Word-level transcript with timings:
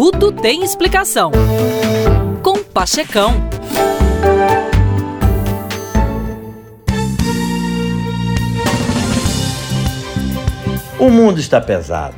Tudo 0.00 0.30
tem 0.30 0.62
explicação. 0.62 1.32
Com 2.40 2.62
Pachecão. 2.62 3.32
O 11.00 11.10
mundo 11.10 11.40
está 11.40 11.60
pesado. 11.60 12.14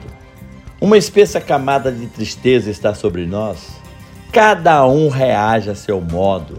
Uma 0.78 0.98
espessa 0.98 1.40
camada 1.40 1.90
de 1.90 2.06
tristeza 2.08 2.70
está 2.70 2.92
sobre 2.92 3.24
nós. 3.24 3.68
Cada 4.30 4.86
um 4.86 5.08
reage 5.08 5.70
a 5.70 5.74
seu 5.74 6.02
modo. 6.02 6.58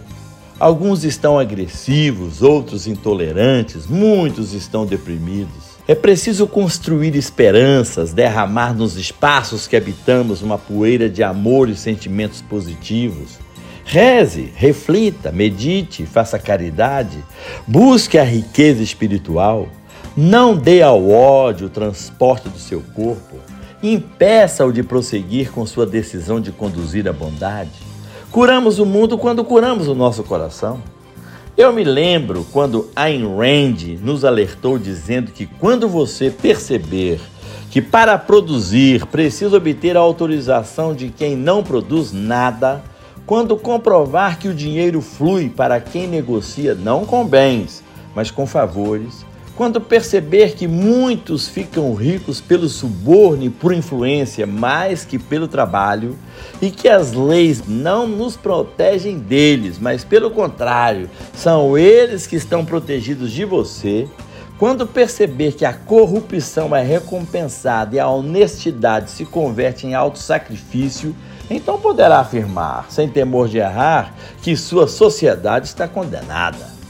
Alguns 0.59 1.03
estão 1.03 1.37
agressivos, 1.37 2.41
outros 2.41 2.87
intolerantes, 2.87 3.85
muitos 3.85 4.53
estão 4.53 4.87
deprimidos. 4.87 5.70
É 5.91 5.95
preciso 5.95 6.47
construir 6.47 7.17
esperanças, 7.17 8.13
derramar 8.13 8.73
nos 8.73 8.95
espaços 8.95 9.67
que 9.67 9.75
habitamos 9.75 10.41
uma 10.41 10.57
poeira 10.57 11.09
de 11.09 11.21
amor 11.21 11.67
e 11.67 11.75
sentimentos 11.75 12.41
positivos. 12.41 13.37
Reze, 13.83 14.53
reflita, 14.55 15.33
medite, 15.33 16.05
faça 16.05 16.39
caridade, 16.39 17.21
busque 17.67 18.17
a 18.17 18.23
riqueza 18.23 18.81
espiritual. 18.81 19.67
Não 20.15 20.55
dê 20.55 20.81
ao 20.81 21.09
ódio 21.09 21.67
o 21.67 21.69
transporte 21.69 22.47
do 22.47 22.57
seu 22.57 22.81
corpo. 22.95 23.35
Impeça-o 23.83 24.71
de 24.71 24.83
prosseguir 24.83 25.51
com 25.51 25.65
sua 25.65 25.85
decisão 25.85 26.39
de 26.39 26.53
conduzir 26.53 27.05
a 27.05 27.11
bondade. 27.11 27.81
Curamos 28.31 28.79
o 28.79 28.85
mundo 28.85 29.17
quando 29.17 29.43
curamos 29.43 29.89
o 29.89 29.93
nosso 29.93 30.23
coração. 30.23 30.81
Eu 31.61 31.71
me 31.71 31.83
lembro 31.83 32.43
quando 32.51 32.89
Ayn 32.95 33.23
Rand 33.37 33.99
nos 34.01 34.25
alertou 34.25 34.79
dizendo 34.79 35.31
que 35.31 35.45
quando 35.45 35.87
você 35.87 36.31
perceber 36.31 37.21
que 37.69 37.79
para 37.79 38.17
produzir 38.17 39.05
precisa 39.05 39.57
obter 39.57 39.95
a 39.95 39.99
autorização 39.99 40.95
de 40.95 41.09
quem 41.09 41.35
não 41.35 41.61
produz 41.61 42.11
nada, 42.11 42.83
quando 43.27 43.55
comprovar 43.55 44.39
que 44.39 44.47
o 44.47 44.55
dinheiro 44.55 45.01
flui 45.01 45.51
para 45.51 45.79
quem 45.79 46.07
negocia 46.07 46.73
não 46.73 47.05
com 47.05 47.23
bens, 47.23 47.83
mas 48.15 48.31
com 48.31 48.47
favores, 48.47 49.23
quando 49.55 49.79
perceber 49.81 50.55
que 50.55 50.67
muitos 50.67 51.47
ficam 51.47 51.93
ricos 51.93 52.39
pelo 52.39 52.67
suborno 52.67 53.43
e 53.43 53.49
por 53.49 53.73
influência 53.73 54.47
mais 54.47 55.05
que 55.05 55.19
pelo 55.19 55.47
trabalho, 55.47 56.17
e 56.61 56.71
que 56.71 56.87
as 56.87 57.13
leis 57.13 57.63
não 57.67 58.07
nos 58.07 58.35
protegem 58.35 59.19
deles, 59.19 59.77
mas 59.79 60.03
pelo 60.03 60.31
contrário, 60.31 61.09
são 61.33 61.77
eles 61.77 62.25
que 62.25 62.35
estão 62.35 62.65
protegidos 62.65 63.31
de 63.31 63.45
você, 63.45 64.07
quando 64.57 64.85
perceber 64.85 65.53
que 65.53 65.65
a 65.65 65.73
corrupção 65.73 66.75
é 66.75 66.83
recompensada 66.83 67.95
e 67.95 67.99
a 67.99 68.07
honestidade 68.07 69.09
se 69.09 69.25
converte 69.25 69.87
em 69.87 69.95
auto-sacrifício, 69.95 71.15
então 71.49 71.79
poderá 71.79 72.19
afirmar, 72.19 72.85
sem 72.89 73.09
temor 73.09 73.49
de 73.49 73.57
errar, 73.57 74.13
que 74.41 74.55
sua 74.55 74.87
sociedade 74.87 75.65
está 75.65 75.87
condenada. 75.87 76.80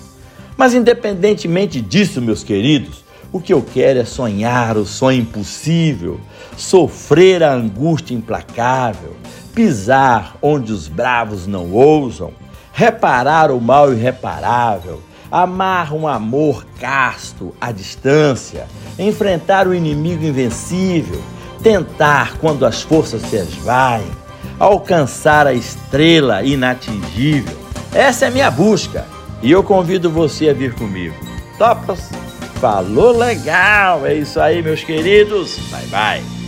Mas 0.57 0.73
independentemente 0.73 1.81
disso, 1.81 2.21
meus 2.21 2.44
queridos, 2.44 3.03
o 3.31 3.39
que 3.39 3.53
eu 3.53 3.61
quero 3.61 3.99
é 3.99 4.05
sonhar 4.05 4.77
o 4.77 4.85
sonho 4.85 5.21
impossível, 5.21 6.19
sofrer 6.58 7.41
a 7.41 7.53
angústia 7.53 8.13
implacável, 8.13 9.16
pisar 9.55 10.35
onde 10.41 10.71
os 10.71 10.88
bravos 10.88 11.47
não 11.47 11.71
ousam, 11.71 12.33
reparar 12.73 13.52
o 13.52 13.61
mal 13.61 13.93
irreparável, 13.93 15.02
amar 15.31 15.93
um 15.93 16.08
amor 16.08 16.65
casto 16.80 17.55
à 17.59 17.71
distância, 17.71 18.67
enfrentar 18.99 19.65
o 19.65 19.73
inimigo 19.73 20.25
invencível, 20.25 21.21
tentar 21.63 22.38
quando 22.38 22.65
as 22.65 22.81
forças 22.81 23.21
se 23.21 23.38
esvaem, 23.38 24.11
alcançar 24.59 25.47
a 25.47 25.53
estrela 25.53 26.43
inatingível. 26.43 27.58
Essa 27.93 28.25
é 28.25 28.30
minha 28.30 28.52
busca 28.52 29.05
e 29.42 29.52
eu 29.52 29.64
convido 29.64 30.09
você 30.09 30.50
a 30.50 30.53
vir 30.53 30.73
comigo. 30.73 31.16
Topas? 31.58 32.10
Falou 32.60 33.17
legal! 33.17 34.05
É 34.05 34.14
isso 34.14 34.39
aí, 34.39 34.61
meus 34.61 34.83
queridos. 34.83 35.58
Bye 35.71 35.88
bye. 35.88 36.40